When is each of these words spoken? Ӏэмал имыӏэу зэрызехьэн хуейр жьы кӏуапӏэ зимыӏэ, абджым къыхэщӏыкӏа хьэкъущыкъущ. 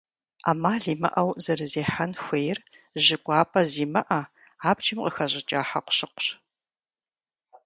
Ӏэмал 0.43 0.83
имыӏэу 0.93 1.29
зэрызехьэн 1.43 2.11
хуейр 2.23 2.59
жьы 3.03 3.17
кӏуапӏэ 3.23 3.61
зимыӏэ, 3.71 4.21
абджым 4.69 4.99
къыхэщӏыкӏа 5.03 5.61
хьэкъущыкъущ. 5.69 6.27